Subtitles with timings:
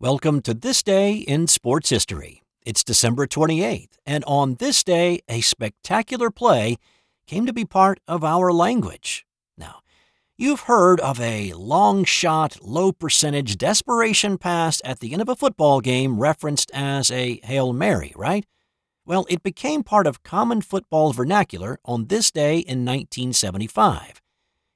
[0.00, 2.42] Welcome to this day in sports history.
[2.66, 6.78] It's December 28th, and on this day, a spectacular play
[7.28, 9.24] came to be part of our language.
[9.56, 9.82] Now,
[10.36, 15.36] you've heard of a long shot, low percentage desperation pass at the end of a
[15.36, 18.44] football game referenced as a Hail Mary, right?
[19.06, 24.20] Well, it became part of common football vernacular on this day in 1975.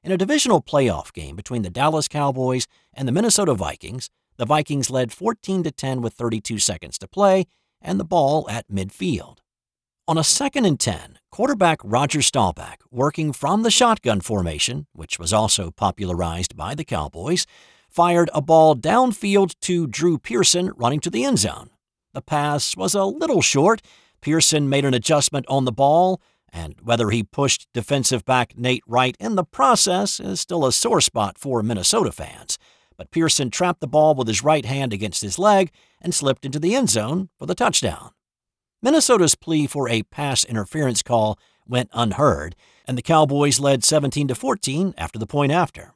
[0.04, 4.88] In a divisional playoff game between the Dallas Cowboys and the Minnesota Vikings, the Vikings
[4.88, 7.44] led 14 to 10 with 32 seconds to play
[7.82, 9.38] and the ball at midfield.
[10.06, 15.32] On a second and 10, quarterback Roger Staubach, working from the shotgun formation, which was
[15.32, 17.46] also popularized by the Cowboys,
[17.90, 21.70] fired a ball downfield to Drew Pearson running to the end zone.
[22.14, 23.82] The pass was a little short.
[24.20, 29.16] Pearson made an adjustment on the ball, and whether he pushed defensive back Nate Wright
[29.20, 32.56] in the process is still a sore spot for Minnesota fans
[32.98, 35.70] but Pearson trapped the ball with his right hand against his leg
[36.02, 38.10] and slipped into the end zone for the touchdown.
[38.82, 42.54] Minnesota's plea for a pass interference call went unheard,
[42.86, 45.94] and the Cowboys led 17 to 14 after the point after.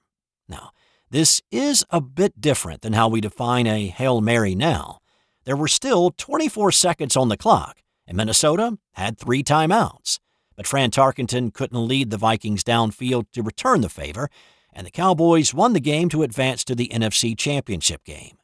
[0.48, 0.70] Now,
[1.10, 5.00] this is a bit different than how we define a Hail Mary now.
[5.44, 10.20] There were still 24 seconds on the clock, and Minnesota had three timeouts.
[10.56, 14.28] But Fran Tarkenton couldn't lead the Vikings downfield to return the favor,
[14.72, 18.38] and the Cowboys won the game to advance to the NFC Championship game.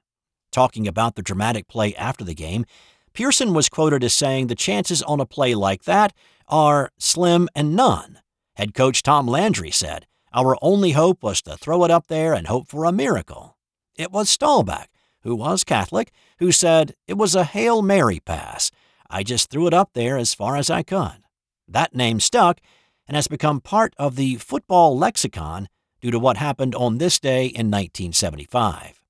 [0.52, 2.64] Talking about the dramatic play after the game,
[3.12, 6.12] Pearson was quoted as saying the chances on a play like that
[6.46, 8.20] are slim and none.
[8.54, 12.46] Head coach Tom Landry said, Our only hope was to throw it up there and
[12.46, 13.56] hope for a miracle.
[13.96, 14.88] It was Staubach,
[15.22, 18.70] who was Catholic, who said it was a Hail Mary pass.
[19.10, 21.22] I just threw it up there as far as I could.
[21.66, 22.60] That name stuck
[23.06, 25.68] and has become part of the football lexicon
[26.00, 29.02] due to what happened on this day in 1975.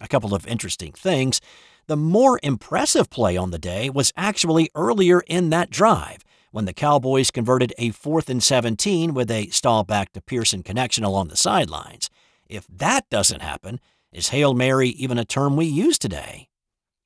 [0.00, 1.40] A couple of interesting things.
[1.86, 6.72] The more impressive play on the day was actually earlier in that drive when the
[6.72, 12.10] Cowboys converted a 4th and 17 with a Staubach to Pearson connection along the sidelines.
[12.48, 13.80] If that doesn't happen,
[14.12, 16.48] is Hail Mary even a term we use today?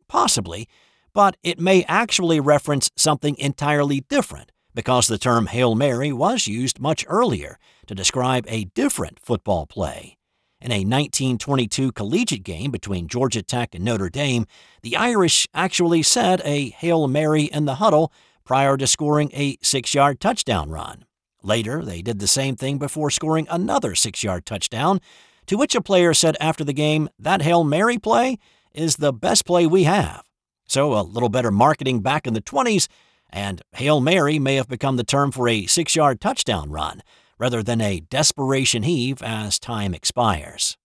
[0.08, 0.68] Possibly,
[1.14, 6.78] but it may actually reference something entirely different because the term Hail Mary was used
[6.78, 10.18] much earlier to describe a different football play.
[10.60, 14.44] In a 1922 collegiate game between Georgia Tech and Notre Dame,
[14.82, 18.12] the Irish actually said a Hail Mary in the huddle
[18.44, 21.06] prior to scoring a six yard touchdown run.
[21.42, 25.00] Later, they did the same thing before scoring another six yard touchdown,
[25.46, 28.38] to which a player said after the game, That Hail Mary play
[28.74, 30.22] is the best play we have.
[30.68, 32.88] So, a little better marketing back in the 20s
[33.30, 37.02] and Hail Mary may have become the term for a six yard touchdown run
[37.38, 40.76] rather than a desperation heave as time expires.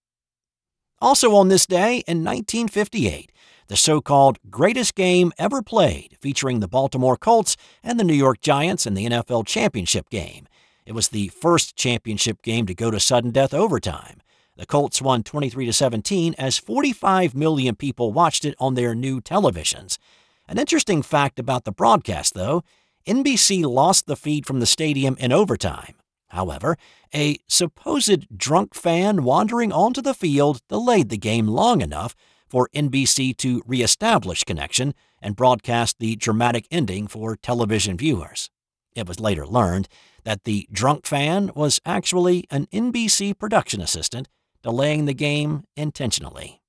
[0.99, 3.31] Also on this day in 1958,
[3.67, 8.41] the so called greatest game ever played, featuring the Baltimore Colts and the New York
[8.41, 10.47] Giants in the NFL championship game.
[10.85, 14.21] It was the first championship game to go to sudden death overtime.
[14.57, 19.97] The Colts won 23 17 as 45 million people watched it on their new televisions.
[20.51, 22.61] An interesting fact about the broadcast, though
[23.07, 25.95] NBC lost the feed from the stadium in overtime.
[26.27, 26.75] However,
[27.15, 32.17] a supposed drunk fan wandering onto the field delayed the game long enough
[32.49, 38.49] for NBC to reestablish connection and broadcast the dramatic ending for television viewers.
[38.93, 39.87] It was later learned
[40.25, 44.27] that the drunk fan was actually an NBC production assistant
[44.63, 46.60] delaying the game intentionally.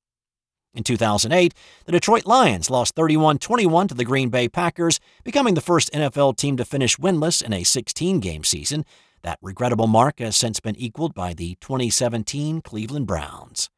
[0.74, 1.52] In 2008,
[1.84, 6.36] the Detroit Lions lost 31 21 to the Green Bay Packers, becoming the first NFL
[6.36, 8.86] team to finish winless in a 16 game season.
[9.22, 13.68] That regrettable mark has since been equaled by the 2017 Cleveland Browns.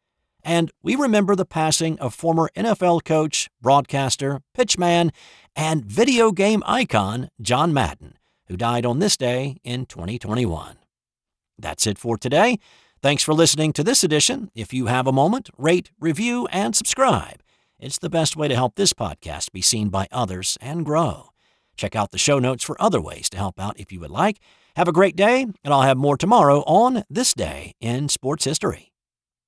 [0.45, 5.11] And we remember the passing of former NFL coach, broadcaster, pitchman,
[5.57, 10.77] and video game icon John Madden, who died on this day in 2021.
[11.59, 12.59] That's it for today.
[13.05, 14.51] Thanks for listening to this edition.
[14.55, 17.43] If you have a moment, rate, review, and subscribe.
[17.79, 21.29] It's the best way to help this podcast be seen by others and grow.
[21.77, 24.39] Check out the show notes for other ways to help out if you would like.
[24.77, 28.94] Have a great day, and I'll have more tomorrow on This Day in Sports History.